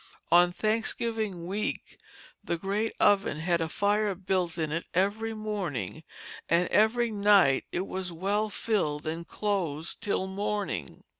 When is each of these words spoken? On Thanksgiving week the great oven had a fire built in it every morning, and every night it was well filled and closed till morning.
On 0.31 0.51
Thanksgiving 0.51 1.45
week 1.45 1.99
the 2.43 2.57
great 2.57 2.93
oven 2.99 3.39
had 3.41 3.61
a 3.61 3.69
fire 3.69 4.15
built 4.15 4.57
in 4.57 4.71
it 4.71 4.85
every 4.95 5.35
morning, 5.35 6.01
and 6.49 6.67
every 6.69 7.11
night 7.11 7.65
it 7.71 7.85
was 7.85 8.11
well 8.11 8.49
filled 8.49 9.05
and 9.05 9.27
closed 9.27 10.01
till 10.01 10.25
morning. 10.25 11.03